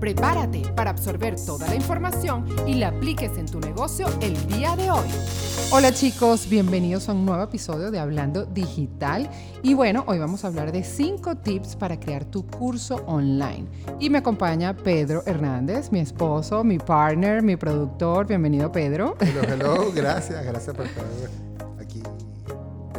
[0.00, 4.90] Prepárate para absorber toda la información y la apliques en tu negocio el día de
[4.90, 5.08] hoy.
[5.72, 9.30] Hola chicos, bienvenidos a un nuevo episodio de Hablando Digital.
[9.62, 13.66] Y bueno, hoy vamos a hablar de 5 tips para crear tu curso online.
[13.98, 18.26] Y me acompaña Pedro Hernández, mi esposo, mi partner, mi productor.
[18.26, 19.16] Bienvenido Pedro.
[19.20, 21.04] Hello, hello, gracias, gracias por estar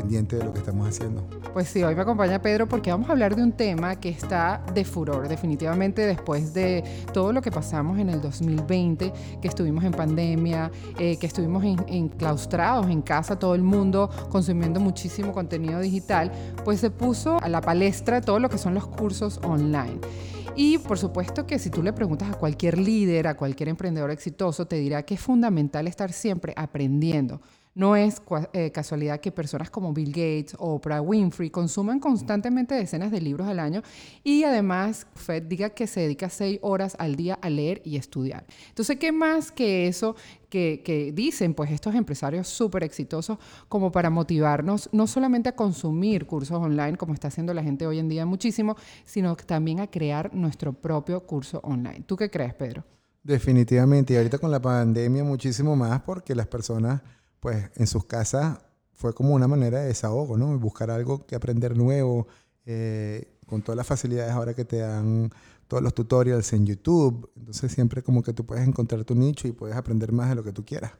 [0.07, 1.21] pendiente de lo que estamos haciendo.
[1.51, 4.63] Pues sí, hoy me acompaña Pedro porque vamos a hablar de un tema que está
[4.73, 6.81] de furor, definitivamente después de
[7.13, 9.11] todo lo que pasamos en el 2020,
[9.41, 15.33] que estuvimos en pandemia, eh, que estuvimos enclaustrados en casa, todo el mundo consumiendo muchísimo
[15.33, 16.31] contenido digital,
[16.63, 19.99] pues se puso a la palestra todo lo que son los cursos online.
[20.55, 24.67] Y por supuesto que si tú le preguntas a cualquier líder, a cualquier emprendedor exitoso,
[24.67, 27.41] te dirá que es fundamental estar siempre aprendiendo.
[27.77, 33.11] No es eh, casualidad que personas como Bill Gates o Oprah Winfrey consuman constantemente decenas
[33.11, 33.83] de libros al año
[34.23, 38.47] y además Fed diga que se dedica seis horas al día a leer y estudiar.
[38.69, 40.15] Entonces, ¿qué más que eso
[40.49, 43.37] que, que dicen pues estos empresarios súper exitosos
[43.69, 47.99] como para motivarnos no solamente a consumir cursos online, como está haciendo la gente hoy
[47.99, 52.01] en día muchísimo, sino también a crear nuestro propio curso online?
[52.07, 52.83] ¿Tú qué crees, Pedro?
[53.21, 57.01] Definitivamente, y ahorita con la pandemia muchísimo más porque las personas
[57.47, 58.59] pues en sus casas
[58.91, 60.59] fue como una manera de desahogo, ¿no?
[60.59, 62.27] Buscar algo que aprender nuevo,
[62.65, 65.29] eh, con todas las facilidades ahora que te dan
[65.65, 67.31] todos los tutorials en YouTube.
[67.37, 70.43] Entonces siempre como que tú puedes encontrar tu nicho y puedes aprender más de lo
[70.43, 70.91] que tú quieras.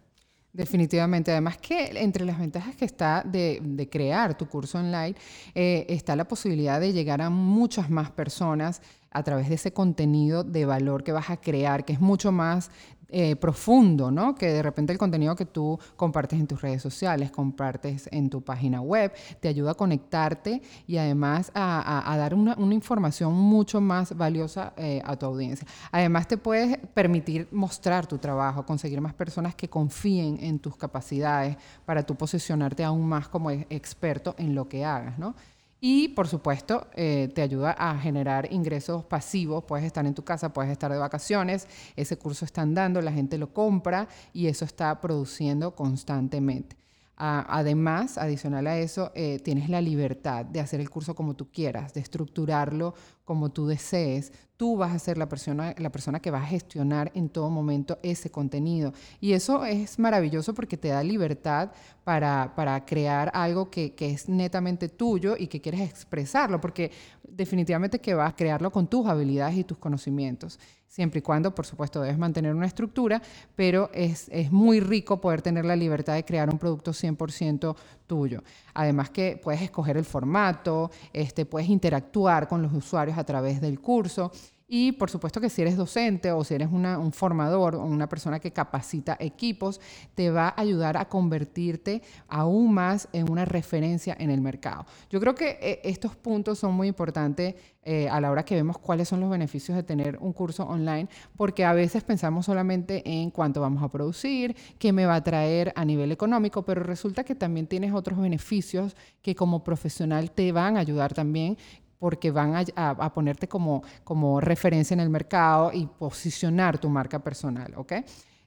[0.54, 1.32] Definitivamente.
[1.32, 5.18] Además que entre las ventajas que está de, crear tu curso online
[5.54, 10.44] eh, está la posibilidad de llegar a muchas más personas a través de ese contenido
[10.44, 12.70] de valor que vas a crear, que es mucho más
[13.10, 14.36] eh, profundo, ¿no?
[14.36, 18.42] Que de repente el contenido que tú compartes en tus redes sociales, compartes en tu
[18.42, 24.74] página web, te ayuda a conectarte y además a, dar una, información mucho más valiosa
[24.76, 25.66] eh, a tu audiencia.
[25.90, 31.56] Además te puedes permitir mostrar tu trabajo, conseguir más personas que confíen en tus capacidades
[31.86, 35.34] para tú posicionarte aún más como experto en lo que hagas, ¿no?
[35.80, 39.64] Y por supuesto, eh, te ayuda a generar ingresos pasivos.
[39.66, 43.38] Puedes estar en tu casa, puedes estar de vacaciones, ese curso está dando, la gente
[43.38, 46.76] lo compra y eso está produciendo constantemente.
[47.20, 51.96] además, adicional a eso, eh, tienes la libertad de hacer el curso como tú quieras,
[51.96, 52.94] de estructurarlo
[53.26, 54.32] como tú desees.
[54.58, 58.00] Tú vas a ser la persona, la persona que va a gestionar en todo momento
[58.02, 58.92] ese contenido.
[59.22, 61.72] Y eso es maravilloso porque te da libertad
[62.04, 66.92] para, para crear algo que, que, es netamente tuyo y que quieres expresarlo, porque
[67.24, 70.60] definitivamente que vas a crearlo con tus habilidades y tus conocimientos.
[70.88, 73.22] Siempre y cuando, por supuesto, debes mantener una estructura,
[73.56, 77.76] pero es, es muy rico poder tener la libertad de crear un producto 100%
[78.08, 78.42] tuyo.
[78.74, 83.80] Además que puedes escoger el formato, este, puedes interactuar con los usuarios a través del
[83.82, 84.32] curso.
[84.68, 88.40] Y por supuesto que si eres docente o si eres un formador o una persona
[88.40, 89.80] que capacita equipos,
[90.14, 94.86] te va a ayudar a convertirte aún más en una referencia en el mercado.
[95.10, 98.78] Yo creo que eh, estos puntos son muy importantes eh, a la hora que vemos
[98.78, 101.08] cuáles son los beneficios de tener un curso online,
[101.38, 105.72] porque a veces pensamos solamente en cuánto vamos a producir, qué me va a traer
[105.78, 110.76] a nivel económico, pero resulta que también tienes otros beneficios que como profesional te van
[110.76, 111.58] a ayudar también
[112.00, 117.74] porque van a, ponerte como, como referencia en el mercado y posicionar tu marca personal,
[117.76, 117.94] ¿ok?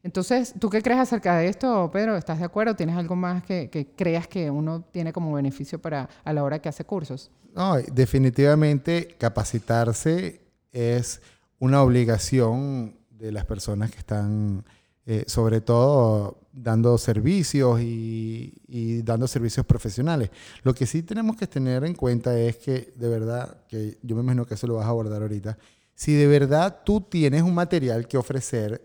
[0.02, 2.16] Entonces, ¿tú qué crees acerca de esto, Pedro?
[2.16, 2.74] ¿Estás de acuerdo?
[2.74, 6.68] ¿Tienes algo más que, creas que uno tiene como beneficio para a la hora que
[6.68, 7.30] hace cursos?
[7.54, 10.40] No, definitivamente capacitarse
[10.72, 11.20] es
[11.58, 14.64] una obligación de las personas que están,
[15.12, 20.31] eh, sobre todo, dando servicios y, dando servicios profesionales.
[20.62, 24.22] Lo que sí tenemos que tener en cuenta es que, de verdad, que yo me
[24.22, 25.59] imagino que eso lo vas a abordar ahorita,
[25.97, 28.81] si de verdad tú tienes un material que ofrecer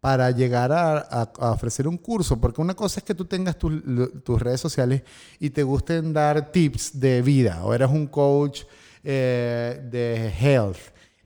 [0.00, 4.60] para llegar a, ofrecer un curso, porque una cosa es que tú tengas tus redes
[4.60, 5.04] sociales
[5.38, 8.62] y te gusten dar tips de vida, o eres un coach
[9.04, 10.78] eh, de health,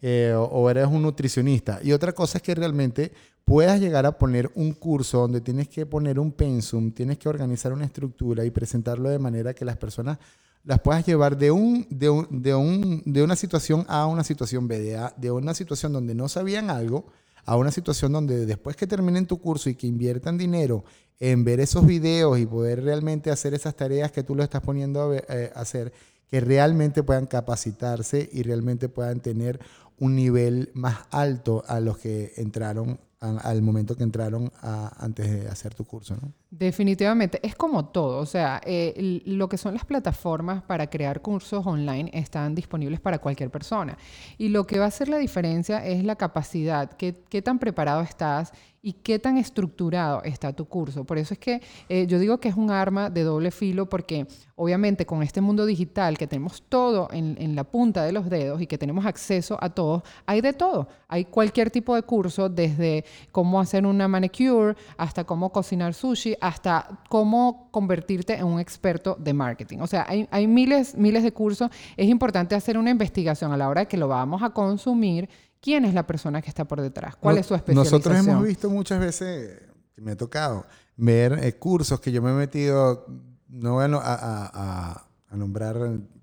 [0.02, 4.50] eh, o eres un nutricionista, y otra cosa es que realmente puedas llegar a poner
[4.54, 9.08] un curso donde tienes que poner un pensum, tienes que organizar una estructura y presentarlo
[9.08, 10.18] de manera que las personas
[10.64, 12.08] las puedas llevar de, un, de,
[12.54, 16.28] un, de, una situación A a una situación B, de, de una situación donde no
[16.28, 17.06] sabían algo
[17.44, 20.84] a una situación donde después que terminen tu curso y que inviertan dinero
[21.18, 25.10] en ver esos videos y poder realmente hacer esas tareas que tú lo estás poniendo
[25.10, 25.92] a eh, hacer,
[26.28, 29.60] que realmente puedan capacitarse y realmente puedan tener
[29.98, 35.74] un nivel más alto a los que entraron al momento que entraron antes de hacer
[35.74, 36.32] tu curso, ¿no?
[36.50, 41.66] Definitivamente, es como todo, o sea, eh, lo que son las plataformas para crear cursos
[41.66, 43.96] online están disponibles para cualquier persona.
[44.36, 48.02] Y lo que va a hacer la diferencia es la capacidad, qué, qué tan preparado
[48.02, 48.52] estás
[48.84, 51.04] y qué tan estructurado está tu curso.
[51.04, 54.26] Por eso es que eh, yo digo que es un arma de doble filo porque
[54.56, 58.66] obviamente con este mundo digital que tenemos todo en, la punta de los dedos y
[58.66, 60.88] que tenemos acceso a todo, hay de todo.
[61.06, 67.02] Hay cualquier tipo de curso, desde cómo hacer una manicure hasta cómo cocinar sushi, hasta
[67.08, 69.78] cómo convertirte en un experto de marketing.
[69.78, 71.70] O sea, hay, hay miles, miles de cursos.
[71.96, 75.28] Es importante hacer una investigación a la hora de que lo vamos a consumir
[75.62, 78.00] quién es la persona que está por detrás, cuál es su especialización.
[78.00, 79.62] Nosotros hemos visto muchas veces,
[79.96, 80.66] me ha tocado,
[80.96, 83.06] ver eh, cursos que yo me he metido,
[83.48, 85.76] no voy a, nombrar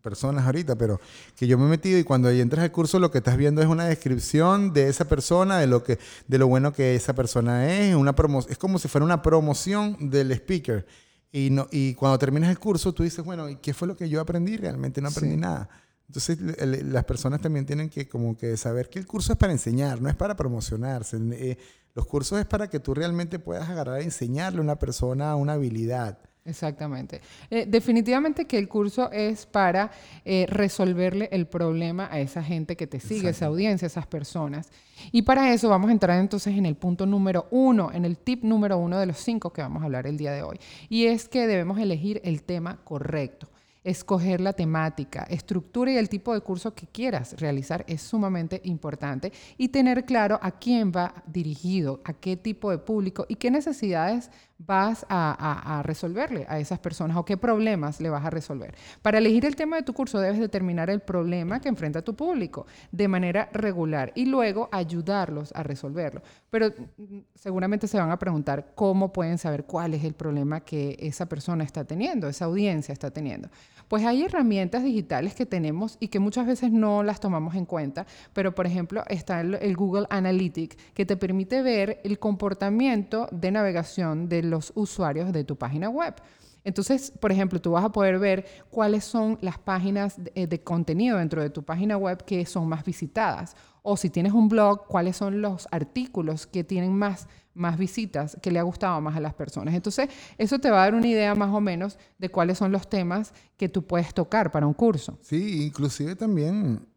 [0.03, 0.99] personas ahorita, pero
[1.35, 3.67] que yo me he metido y cuando entras al curso lo que estás viendo es
[3.67, 5.97] una descripción de esa persona, de lo, que,
[6.27, 8.13] de lo bueno que esa persona es, una
[8.49, 10.85] es como si fuera una promoción del speaker.
[11.31, 14.07] Y, no, y cuando terminas el curso tú dices, bueno, ¿y qué fue lo que
[14.09, 14.57] yo aprendí?
[14.57, 15.69] Realmente no aprendí nada.
[16.09, 16.39] Entonces
[16.85, 20.09] las personas también tienen que como que saber que el curso es para enseñar, no
[20.09, 21.17] es para promocionarse.
[21.33, 21.55] Eh,
[21.93, 25.53] los cursos es para que tú realmente puedas agarrar a enseñarle a una persona una
[25.53, 26.17] habilidad.
[26.45, 27.21] Exactamente.
[27.51, 29.91] Eh, definitivamente que el curso es para
[30.25, 34.71] eh, resolverle el problema a esa gente que te sigue, esa audiencia, esas personas.
[35.11, 38.43] Y para eso vamos a entrar entonces en el punto número uno, en el tip
[38.43, 40.59] número uno de los cinco que vamos a hablar el día de hoy.
[40.89, 43.47] Y es que debemos elegir el tema correcto
[43.83, 49.31] escoger la temática, estructura y el tipo de curso que quieras realizar es sumamente importante
[49.57, 54.31] y tener claro a quién va dirigido, a qué tipo de público y qué necesidades
[54.59, 58.75] vas a, resolverle a esas personas o qué problemas le vas a resolver.
[59.01, 62.67] Para elegir el tema de tu curso debes determinar el problema que enfrenta tu público
[62.91, 66.21] de manera regular y luego ayudarlos a resolverlo.
[66.49, 70.97] Pero mm, seguramente se van a preguntar cómo pueden saber cuál es el problema que
[70.99, 73.49] esa persona está teniendo, esa audiencia está teniendo.
[73.87, 78.05] Pues hay herramientas digitales que tenemos y que muchas veces no las tomamos en cuenta,
[78.33, 84.29] pero por ejemplo está el, Google Analytics que te permite ver el comportamiento de navegación
[84.29, 86.15] de los usuarios de tu página web.
[86.63, 91.17] Entonces, por ejemplo, tú vas a poder ver cuáles son las páginas de, de, contenido
[91.17, 93.55] dentro de tu página web que son más visitadas.
[93.81, 97.27] O si tienes un blog, cuáles son los artículos que tienen más
[97.59, 99.75] más visitas, que le ha gustado más a las personas.
[99.75, 102.89] Entonces, eso te va a dar una idea más o menos de cuáles son los
[102.89, 105.19] temas que tú puedes tocar para un curso.
[105.21, 106.87] Sí, inclusive también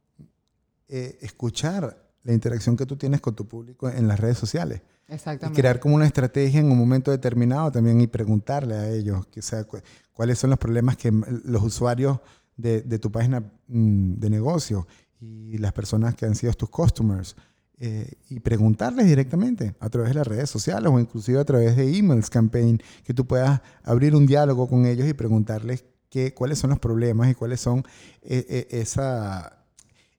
[0.89, 4.83] eh, escuchar la interacción que tú tienes con tu público en las redes sociales.
[5.09, 5.59] Exactamente.
[5.59, 9.43] Y crear como una estrategia en un momento determinado también y preguntarle a ellos que
[9.43, 9.67] sea,
[10.13, 11.11] cuáles son los problemas que
[11.45, 12.21] los usuarios
[12.57, 14.87] de, de tu página mm, de negocio
[15.21, 17.37] y las personas que han sido tus customers
[17.85, 21.97] eh, y preguntarles directamente a través de las redes sociales o inclusive a través de
[21.97, 26.71] emails campaign, que tú puedas abrir un diálogo con ellos y preguntarles qué, cuáles son
[26.71, 27.81] los problemas y cuáles son
[28.23, 29.62] eh, eh, esa,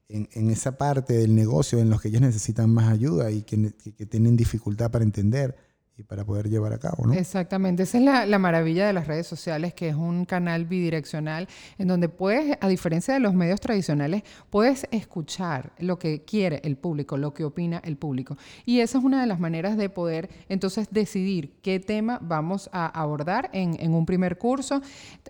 [0.08, 4.06] en, esa parte del negocio en los que ellos necesitan más ayuda y que, que
[4.06, 5.56] tienen dificultad para entender
[5.96, 7.12] y para poder llevar a cabo, ¿no?
[7.12, 11.48] Exactamente, esa es la, la, maravilla de las redes sociales, que es un canal bidireccional
[11.78, 16.76] en donde puedes, a diferencia de los medios tradicionales, puedes escuchar lo que quiere el
[16.76, 18.36] público, lo que opina el público.
[18.64, 22.86] Y esa es una de las maneras de poder entonces decidir qué tema vamos a
[22.86, 24.82] abordar en, en un primer curso.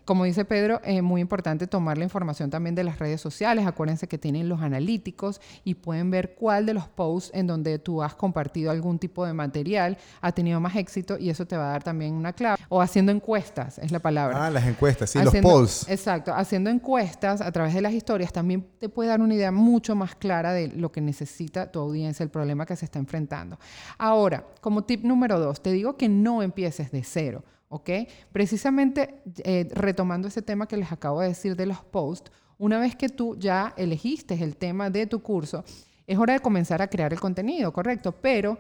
[0.07, 3.67] Como dice Pedro, es muy importante tomar la información también de las redes sociales.
[3.67, 8.03] Acuérdense que tienen los analíticos y pueden ver cuál de los posts en donde tú
[8.03, 11.73] has compartido algún tipo de material ha tenido más éxito y eso te va a
[11.73, 12.63] dar también una clave.
[12.69, 14.47] O haciendo encuestas, es la palabra.
[14.47, 15.89] Ah, las encuestas, sí, los polls.
[15.89, 19.95] Exacto, haciendo encuestas a través de las historias también te puede dar una idea mucho
[19.95, 23.59] más clara de lo que necesita tu audiencia, el problema que se está enfrentando.
[23.99, 27.45] Ahora, como tip número dos, te digo que no empieces de cero.
[27.69, 27.91] ¿ok?
[28.31, 32.95] Precisamente eh, retomando ese tema que les acabo de decir de los posts, una vez
[32.95, 35.65] que tú ya elegiste el tema de tu curso,
[36.07, 38.59] es hora de comenzar a crear el contenido, correcto, pero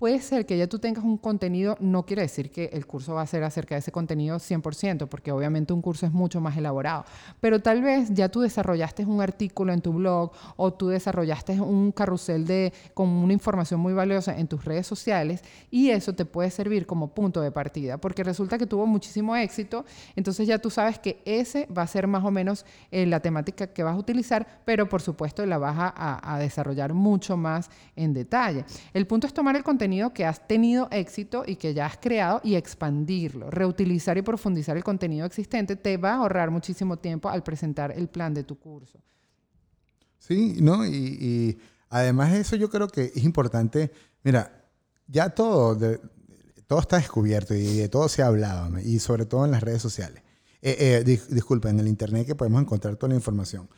[0.00, 3.20] puede ser que ya tú tengas un contenido, no quiere decir que el curso va
[3.20, 7.04] a ser acerca de ese contenido 100%, porque obviamente un curso es mucho más elaborado,
[7.38, 11.92] pero tal vez ya tú desarrollaste un artículo en tu blog o tú desarrollaste un
[11.92, 16.50] carrusel de, con una información muy valiosa en tus redes sociales y eso te puede
[16.50, 19.84] servir como punto de partida, porque resulta que tuvo muchísimo éxito,
[20.16, 23.66] entonces ya tú sabes que ese va a ser más o menos eh, la temática
[23.66, 28.64] que vas a utilizar, pero por supuesto la vas a desarrollar mucho más en detalle.
[28.94, 32.40] El punto es tomar el contenido que has tenido éxito y que ya has creado
[32.44, 33.50] y expandirlo.
[33.50, 38.08] Reutilizar y profundizar el contenido existente te va a ahorrar muchísimo tiempo al presentar el
[38.08, 38.98] plan de tu curso.
[40.18, 40.86] Sí, ¿no?
[40.86, 43.90] Y, y además de eso yo creo que es importante,
[44.22, 44.60] mira,
[45.10, 45.76] ya todo,
[46.66, 49.82] todo está descubierto y de todo se ha hablado, y sobre todo en las redes
[49.82, 50.22] sociales.
[50.62, 53.68] Eh, eh disculpa, en el Internet que podemos encontrar toda la información.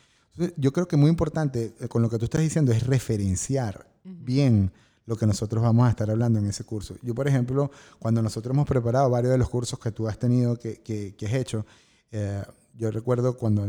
[0.57, 4.71] yo creo que muy importante eh, con lo que tú estás diciendo es referenciar bien
[5.05, 6.95] lo que nosotros vamos a estar hablando en ese curso.
[7.01, 10.57] Yo, por ejemplo, cuando nosotros hemos preparado varios de los cursos que tú has tenido,
[10.57, 11.65] que, que, has hecho,
[12.11, 12.43] eh,
[12.75, 13.67] yo recuerdo cuando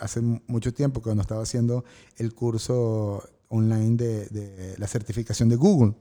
[0.00, 1.84] hace mucho tiempo, cuando estaba haciendo
[2.16, 5.94] el curso online de, de la certificación de Google,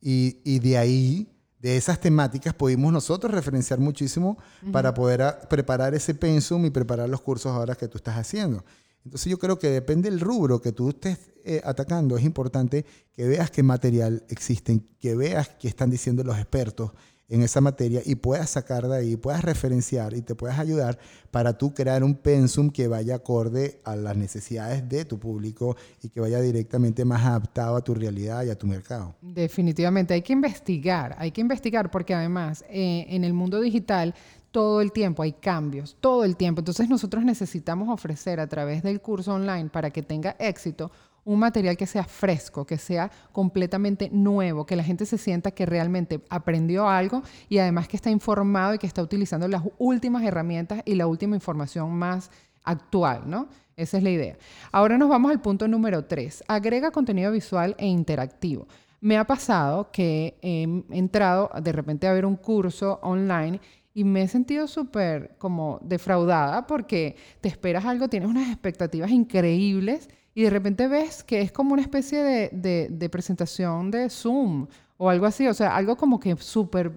[0.00, 1.32] y, y de ahí
[1.62, 4.36] de esas temáticas pudimos nosotros referenciar muchísimo
[4.72, 8.64] para poder preparar ese pensum y preparar los cursos ahora que tú estás haciendo.
[9.04, 13.26] Entonces yo creo que depende del rubro que tú estés eh, atacando, es importante que
[13.26, 16.92] veas qué material existen, que veas qué están diciendo los expertos,
[17.32, 20.98] en esa materia y puedas sacar de ahí, puedas referenciar y te puedas ayudar
[21.30, 26.10] para tú crear un pensum que vaya acorde a las necesidades de tu público y
[26.10, 29.14] que vaya directamente más adaptado a tu realidad y a tu mercado.
[29.22, 34.14] Definitivamente, hay que investigar, hay que investigar porque además eh, en el mundo digital
[34.52, 36.60] todo el tiempo, hay cambios, todo el tiempo.
[36.60, 40.92] Entonces nosotros necesitamos ofrecer a través del curso online para que tenga éxito
[41.24, 45.66] un material que sea fresco, que sea completamente nuevo, que la gente se sienta que
[45.66, 50.82] realmente aprendió algo y además que está informado y que está utilizando las últimas herramientas
[50.84, 52.30] y la última información más
[52.64, 53.48] actual, ¿no?
[53.76, 54.36] Esa es la idea.
[54.70, 56.44] Ahora nos vamos al punto número tres.
[56.46, 58.66] Agrega contenido visual e interactivo.
[59.00, 60.62] Me ha pasado que he
[60.96, 63.60] entrado de repente a ver un curso online
[63.94, 70.08] y me he sentido súper como defraudada porque te esperas algo, tienes unas expectativas increíbles
[70.34, 75.10] y de repente ves que es como una especie de, de presentación de Zoom o
[75.10, 76.92] algo así, o sea, algo como que súper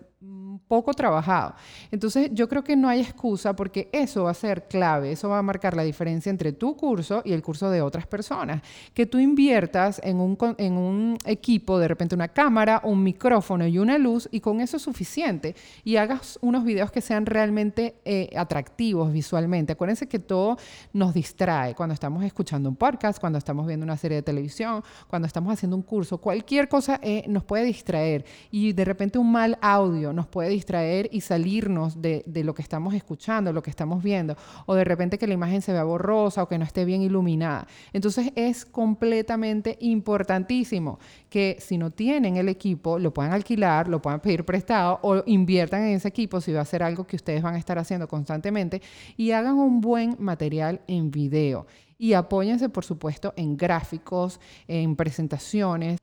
[0.67, 1.55] poco trabajado.
[1.91, 5.39] Entonces, yo creo que no hay excusa porque eso va a ser clave, eso va
[5.39, 8.61] a marcar la diferencia entre tu curso y el curso de otras personas.
[8.93, 13.77] Que tú inviertas en un, en un equipo, de repente una cámara, un micrófono y
[13.77, 15.55] una luz, y con eso es suficiente.
[15.83, 19.73] Y hagas unos videos que sean realmente eh, atractivos visualmente.
[19.73, 20.57] Acuérdense que todo
[20.93, 25.27] nos distrae cuando estamos escuchando un podcast, cuando estamos viendo una serie de televisión, cuando
[25.27, 28.25] estamos haciendo un curso, cualquier cosa eh, nos puede distraer.
[28.51, 32.93] Y de repente un mal audio nos puede distraer y salirnos de, lo que estamos
[32.93, 36.47] escuchando, lo que estamos viendo, o de repente que la imagen se vea borrosa o
[36.47, 37.67] que no esté bien iluminada.
[37.93, 44.19] Entonces es completamente importantísimo que si no tienen el equipo, lo puedan alquilar, lo puedan
[44.19, 47.55] pedir prestado o inviertan en ese equipo si va a ser algo que ustedes van
[47.55, 48.81] a estar haciendo constantemente
[49.17, 51.67] y hagan un buen material en video.
[51.97, 55.97] Y apóyense, por supuesto, en gráficos, en presentaciones.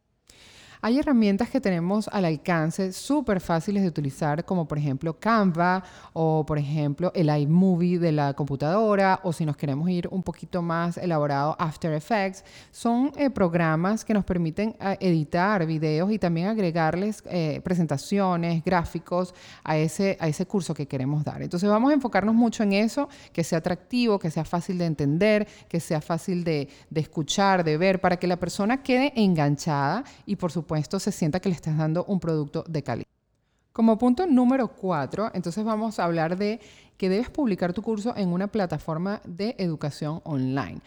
[0.85, 6.45] Hay herramientas que tenemos al alcance súper fáciles de utilizar, como por ejemplo Canva o
[6.45, 10.97] por ejemplo el iMovie de la computadora o si nos queremos ir un poquito más
[10.97, 12.45] elaborado, After Effects.
[12.73, 19.37] Son eh, programas que nos permiten eh, editar videos y también agregarles eh, presentaciones, gráficos
[19.63, 21.43] a ese, a ese curso que queremos dar.
[21.43, 25.47] Entonces vamos a enfocarnos mucho en eso, que sea atractivo, que sea fácil de entender,
[25.69, 30.35] que sea fácil de, de escuchar, de ver, para que la persona quede enganchada y
[30.35, 33.09] por supuesto esto se sienta que le estás dando un producto de calidad.
[33.73, 36.61] Como punto número cuatro, entonces vamos a hablar de
[36.99, 40.81] que debes publicar tu curso en una plataforma de educación online.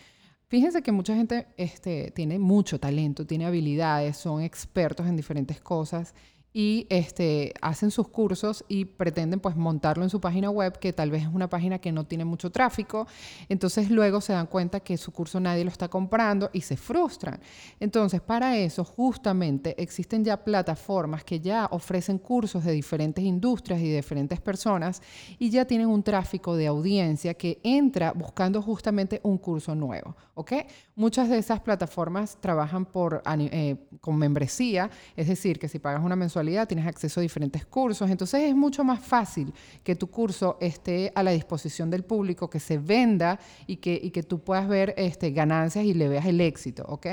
[0.47, 6.13] Fíjense que mucha gente este, tiene mucho talento, tiene habilidades, son expertos en diferentes cosas
[6.57, 11.11] y este, hacen sus cursos y pretenden pues montarlo en su página web, que tal
[11.11, 13.07] vez es una página que no tiene mucho tráfico.
[13.49, 17.41] Entonces luego se dan cuenta que su curso nadie lo está comprando y se frustran.
[17.81, 23.89] Entonces para eso justamente existen ya plataformas que ya ofrecen cursos de diferentes industrias y
[23.89, 25.01] de diferentes personas
[25.37, 30.15] y ya tienen un tráfico de audiencia que entra buscando justamente un curso nuevo.
[30.35, 30.53] ¿ok?
[30.95, 36.15] Muchas de esas plataformas trabajan por, eh, con membresía, es decir, que si pagas una
[36.15, 41.11] mensualidad tienes acceso a diferentes cursos, entonces es mucho más fácil que tu curso esté
[41.15, 44.93] a la disposición del público, que se venda y que, y que tú puedas ver
[44.97, 47.07] este, ganancias y le veas el éxito, ¿ok?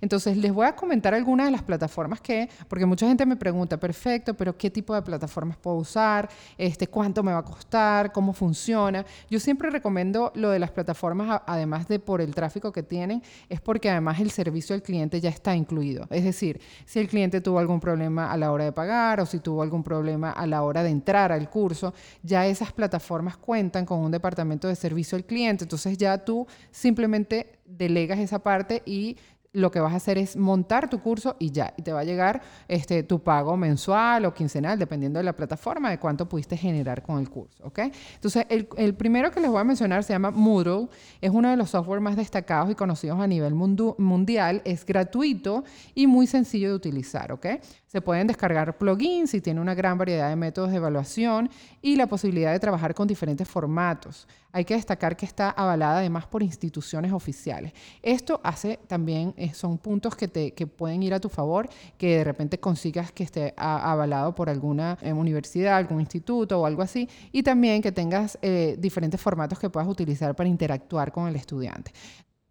[0.00, 3.78] Entonces les voy a comentar algunas de las plataformas que, porque mucha gente me pregunta,
[3.78, 6.28] perfecto, pero ¿qué tipo de plataformas puedo usar?
[6.56, 8.12] Este, ¿Cuánto me va a costar?
[8.12, 9.04] ¿Cómo funciona?
[9.30, 13.60] Yo siempre recomiendo lo de las plataformas, además de por el tráfico que tienen, es
[13.60, 16.06] porque además el servicio al cliente ya está incluido.
[16.10, 19.40] Es decir, si el cliente tuvo algún problema a la hora de pagar o si
[19.40, 21.92] tuvo algún problema a la hora de entrar al curso,
[22.22, 27.58] ya esas plataformas cuentan con un departamento de servicio al cliente, entonces ya tú simplemente
[27.64, 29.16] delegas esa parte y
[29.56, 32.04] lo que vas a hacer es montar tu curso y ya, y te va a
[32.04, 37.02] llegar este, tu pago mensual o quincenal, dependiendo de la plataforma, de cuánto pudiste generar
[37.02, 37.72] con el curso.
[38.14, 40.88] Entonces, el, el primero que les voy a mencionar se llama Moodle,
[41.22, 45.64] es uno de los software más destacados y conocidos a nivel mundial, es gratuito
[45.94, 47.46] y muy sencillo de utilizar, ¿ok?
[47.96, 51.48] Se pueden descargar plugins y tiene una gran variedad de métodos de evaluación
[51.80, 54.28] y la posibilidad de trabajar con diferentes formatos.
[54.52, 57.72] Hay que destacar que está avalada además por instituciones oficiales.
[58.02, 62.18] Esto hace también, eh, son puntos que, te, que pueden ir a tu favor, que
[62.18, 67.08] de repente consigas que esté avalado por alguna eh, universidad, algún instituto o algo así,
[67.32, 71.92] y también que tengas eh, diferentes formatos que puedas utilizar para interactuar con el estudiante.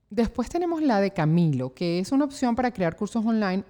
[0.10, 3.64] Después tenemos la de Camilo, que es una opción para crear cursos online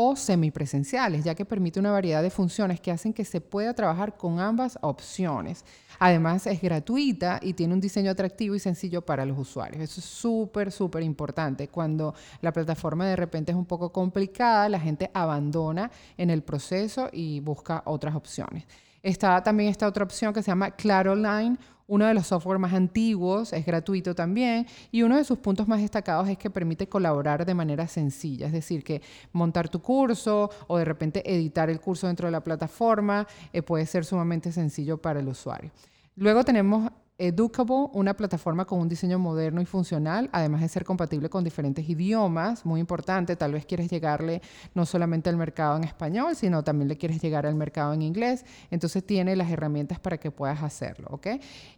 [0.00, 4.16] o semipresenciales, ya que permite una variedad de funciones que hacen que se pueda trabajar
[4.16, 5.64] con ambas opciones.
[5.98, 9.82] Además, es gratuita y tiene un diseño atractivo y sencillo para los usuarios.
[9.82, 11.66] Eso es súper, súper importante.
[11.66, 17.08] Cuando la plataforma de repente es un poco complicada, la gente abandona en el proceso
[17.12, 18.68] y busca otras opciones.
[19.02, 22.74] Está también esta otra opción que se llama Claro Online uno de los software más
[22.74, 27.44] antiguos, es gratuito también, y uno de sus puntos más destacados es que permite colaborar
[27.44, 29.02] de manera sencilla, es decir, que
[29.32, 33.86] montar tu curso o de repente editar el curso dentro de la plataforma eh, puede
[33.86, 35.72] ser sumamente sencillo para el usuario.
[36.14, 41.28] Luego tenemos Educable, una plataforma con un diseño moderno y funcional, además de ser compatible
[41.28, 44.40] con diferentes idiomas, muy importante, tal vez quieres llegarle
[44.72, 48.44] no solamente al mercado en español, sino también le quieres llegar al mercado en inglés,
[48.70, 51.26] entonces tiene las herramientas para que puedas hacerlo, ¿ok?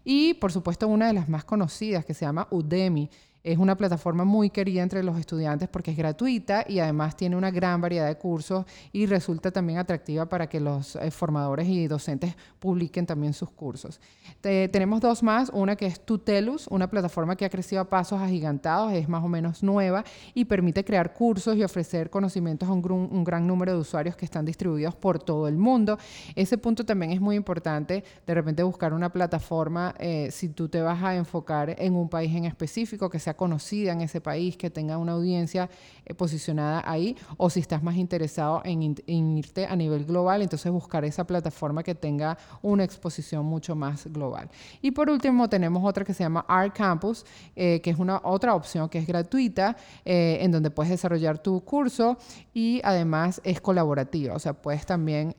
[0.04, 3.08] Y por supuesto una de las más conocidas que se llama Udemy,
[3.42, 7.50] es una plataforma muy querida entre los estudiantes porque es gratuita y además tiene una
[7.50, 12.36] gran variedad de cursos y resulta también atractiva para que los eh, formadores y docentes
[12.58, 14.00] publiquen también sus cursos.
[14.42, 18.92] tenemos dos más, una que es Tutelus, una plataforma que ha crecido a pasos agigantados,
[18.92, 20.04] es más o menos nueva
[20.34, 24.44] y permite crear cursos y ofrecer conocimientos a un, gran número de usuarios que están
[24.44, 25.98] distribuidos por todo el mundo.
[26.34, 30.80] Ese punto también es muy importante, de repente buscar una plataforma, eh, si tú te
[30.80, 34.70] vas a enfocar en un país en específico, que sea conocida en ese país, que
[34.70, 35.68] tenga una audiencia
[36.04, 38.96] eh, posicionada ahí, o si estás más interesado en,
[39.36, 44.48] irte a nivel global, entonces buscar esa plataforma que tenga una exposición mucho más global.
[44.82, 47.24] Y por último tenemos otra que se llama Art Campus,
[47.56, 51.60] eh, que es una otra opción que es gratuita, eh, en donde puedes desarrollar tu
[51.64, 52.18] curso
[52.52, 55.34] y además es colaborativa, o sea, puedes también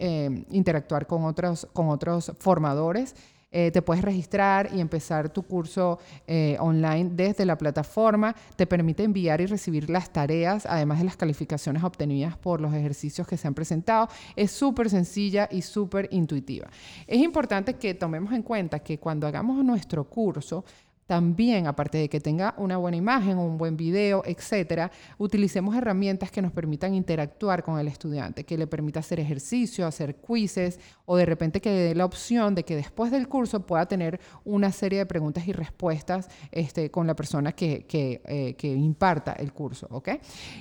[0.49, 3.15] interactuar con otros, con otros formadores.
[3.51, 8.33] Eh, te puedes registrar y empezar tu curso eh, online desde la plataforma.
[8.55, 13.27] Te permite enviar y recibir las tareas, además de las calificaciones obtenidas por los ejercicios
[13.27, 14.07] que se han presentado.
[14.35, 16.69] Es súper sencilla y súper intuitiva.
[17.07, 20.63] Es importante que tomemos en cuenta que cuando hagamos nuestro curso,
[21.07, 26.41] también, aparte de que tenga una buena imagen, un buen video, etcétera, utilicemos herramientas que
[26.41, 31.25] nos permitan interactuar con el estudiante, que le permita hacer ejercicio, hacer quizzes o de
[31.25, 35.05] repente que dé la opción de que después del curso pueda tener una serie de
[35.05, 39.87] preguntas y respuestas este, con la persona que, que, eh, que imparta el curso.
[39.91, 40.09] ¿ok?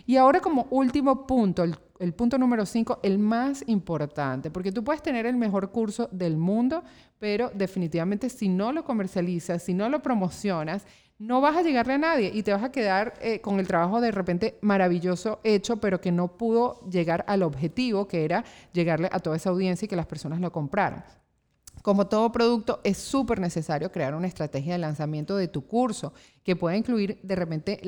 [0.06, 4.82] Y ahora como último punto, el el punto número cinco, el más importante, porque tú
[4.82, 6.82] puedes tener el mejor curso del mundo,
[7.18, 10.86] pero definitivamente si no lo comercializas, si no lo promocionas,
[11.18, 14.00] no vas a llegarle a nadie y te vas a quedar eh, con el trabajo
[14.00, 19.20] de repente maravilloso hecho, pero que no pudo llegar al objetivo, que era llegarle a
[19.20, 21.04] toda esa audiencia y que las personas lo compraran.
[21.82, 26.56] Como todo producto, es súper necesario crear una estrategia de lanzamiento de tu curso, que
[26.56, 27.80] pueda incluir de repente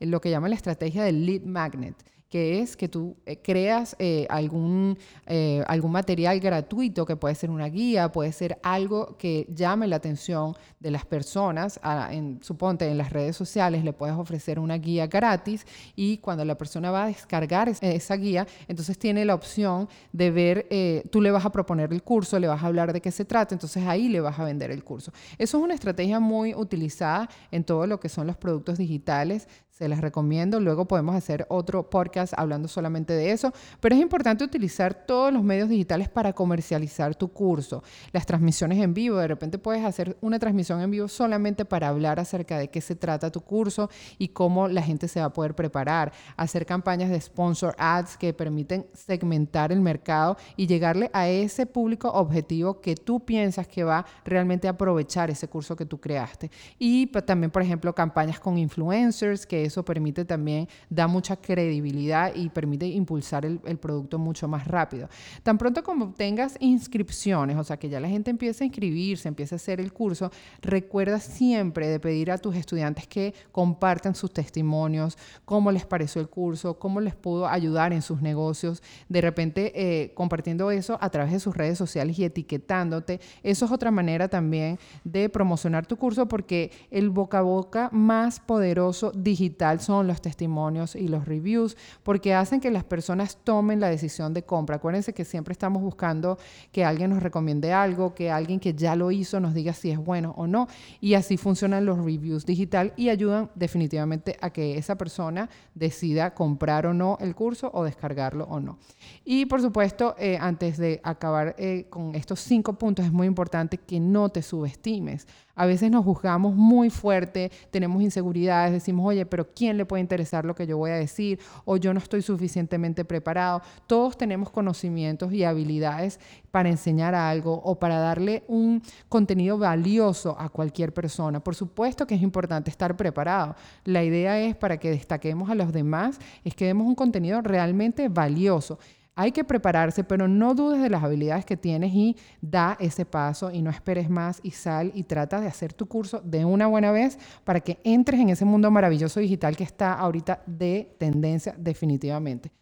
[0.00, 4.26] lo que llama la estrategia del lead magnet que es que tú eh, creas eh,
[4.28, 9.86] algún, eh, algún material gratuito, que puede ser una guía, puede ser algo que llame
[9.86, 11.80] la atención de las personas.
[12.10, 16.58] en, suponte en las redes sociales le puedes ofrecer una guía gratis y cuando la
[16.58, 20.66] persona va a descargar esa guía, entonces tiene la opción de ver,
[21.10, 23.54] tú le vas a proponer el curso, le vas a hablar de qué se trata,
[23.54, 25.12] entonces ahí le vas a vender el curso.
[25.38, 29.90] Eso es una estrategia muy utilizada en todo lo que son los productos digitales se
[29.90, 30.58] les recomiendo.
[30.58, 33.52] Luego podemos hacer otro podcast hablando solamente de eso.
[33.78, 37.82] Pero es importante utilizar todos los medios digitales para comercializar tu curso.
[38.10, 39.18] Las transmisiones en vivo.
[39.18, 42.96] De repente puedes hacer una transmisión en vivo solamente para hablar acerca de qué se
[42.96, 46.10] trata tu curso y cómo la gente se va a poder preparar.
[46.38, 52.08] Hacer campañas de sponsor ads que permiten segmentar el mercado y llegarle a ese público
[52.08, 56.50] objetivo que tú piensas que va realmente a aprovechar ese curso que tú creaste.
[56.78, 62.48] Y también, por ejemplo, campañas con influencers que eso permite también, da mucha credibilidad y
[62.48, 65.08] permite impulsar el, producto mucho más rápido.
[65.42, 69.54] Tan pronto como tengas inscripciones, o sea, que ya la gente empiece a inscribirse, empiece
[69.54, 70.30] a hacer el curso,
[70.62, 76.28] recuerda siempre de pedir a tus estudiantes que compartan sus testimonios, cómo les pareció el
[76.28, 81.32] curso, cómo les pudo ayudar en sus negocios, de repente eh, compartiendo eso a través
[81.32, 83.20] de sus redes sociales y etiquetándote.
[83.42, 88.40] Eso es otra manera también de promocionar tu curso porque el boca a boca más
[88.40, 93.80] poderoso digital digital son los testimonios y los reviews, porque hacen que las personas tomen
[93.80, 94.76] la decisión de compra.
[94.76, 96.38] Acuérdense que siempre estamos buscando
[96.72, 99.98] que alguien nos recomiende algo, que alguien que ya lo hizo nos diga si es
[99.98, 100.68] bueno o no.
[101.00, 106.84] Y así funcionan los reviews digital y ayudan definitivamente a que esa persona decida comprar
[106.86, 108.78] o no el curso o descargarlo o no.
[109.24, 113.78] Y por supuesto, eh, antes de acabar eh, con estos cinco puntos, es muy importante
[113.78, 115.26] que no te subestimes.
[115.56, 120.44] A veces nos juzgamos muy fuerte, tenemos inseguridades, decimos, oye, pero ¿quién le puede interesar
[120.44, 121.40] lo que yo voy a decir?
[121.64, 123.62] O yo no estoy suficientemente preparado.
[123.86, 130.50] Todos tenemos conocimientos y habilidades para enseñar algo o para darle un contenido valioso a
[130.50, 131.40] cualquier persona.
[131.40, 133.56] Por supuesto que es importante estar preparado.
[133.84, 138.08] La idea es para que destaquemos a los demás, es que demos un contenido realmente
[138.08, 138.78] valioso.
[139.18, 143.50] Hay que prepararse, pero no dudes de las habilidades que tienes y da ese paso
[143.50, 146.92] y no esperes más y sal y trata de hacer tu curso de una buena
[146.92, 152.52] vez para que entres en ese mundo maravilloso digital que está ahorita de tendencia definitivamente.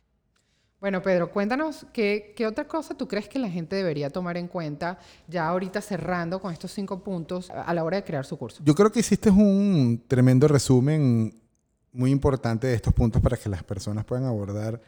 [0.78, 4.46] Bueno, Pedro, cuéntanos qué, qué, otra cosa tú crees que la gente debería tomar en
[4.46, 8.62] cuenta ya ahorita cerrando con estos cinco puntos a la hora de crear su curso.
[8.64, 11.34] Yo creo que hiciste un tremendo resumen
[11.90, 14.80] muy importante de estos puntos para que las personas puedan abordar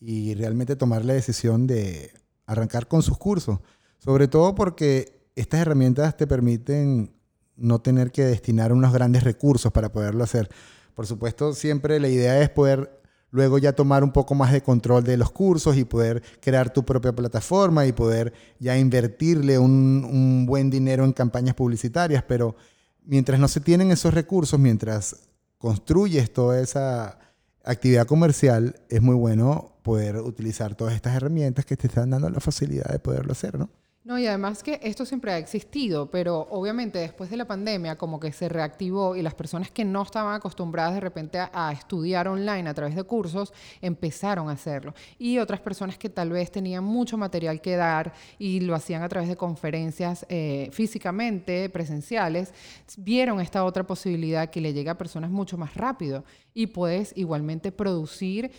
[0.00, 2.12] y realmente tomar la decisión de
[2.46, 3.60] arrancar con sus cursos.
[3.98, 7.14] Sobre todo porque estas herramientas te permiten
[7.56, 10.48] no tener que destinar unos grandes recursos para poderlo hacer.
[10.94, 15.04] Por supuesto, siempre la idea es poder luego ya tomar un poco más de control
[15.04, 20.70] de los cursos y poder crear tu propia plataforma y poder ya invertirle un, buen
[20.70, 22.56] dinero en campañas publicitarias, pero
[23.04, 27.18] mientras no se tienen esos recursos, mientras construyes toda esa
[27.64, 32.40] actividad comercial, es muy bueno poder utilizar todas estas herramientas que te están dando la
[32.40, 33.70] facilidad de poderlo hacer, ¿no?
[34.02, 38.18] No, y además que esto siempre ha existido, pero obviamente después de la pandemia como
[38.18, 42.70] que se reactivó y las personas que no estaban acostumbradas de repente a, estudiar online
[42.70, 44.94] a través de cursos empezaron a hacerlo.
[45.18, 49.08] Y otras personas que tal vez tenían mucho material que dar y lo hacían a
[49.10, 52.54] través de conferencias eh, físicamente, presenciales,
[52.96, 57.70] vieron esta otra posibilidad que le llega a personas mucho más rápido y puedes igualmente
[57.70, 58.50] producir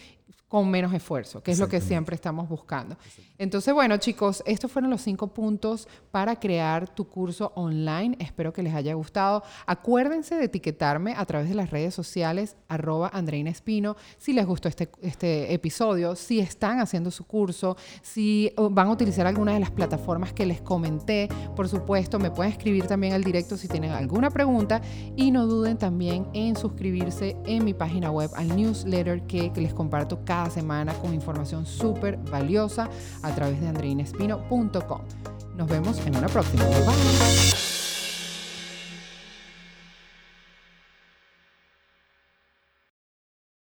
[0.51, 2.97] con menos esfuerzo, que es lo que siempre estamos buscando.
[3.37, 8.17] Entonces, bueno, chicos, estos fueron los cinco puntos para crear tu curso online.
[8.19, 9.43] Espero que les haya gustado.
[9.65, 14.67] Acuérdense de etiquetarme a través de las redes sociales, arroba Andreina Espino, si les gustó
[14.67, 19.71] este, este episodio, si están haciendo su curso, si van a utilizar alguna de las
[19.71, 21.29] plataformas que les comenté.
[21.55, 24.81] Por supuesto, me pueden escribir también al directo si tienen alguna pregunta
[25.15, 29.73] y no duden también en suscribirse en mi página web al newsletter que, que les
[29.73, 32.89] comparto cada semana con información súper valiosa
[33.21, 35.01] a través de andreinespino.com.
[35.56, 36.63] Nos vemos en una próxima.
[36.65, 37.70] Bye.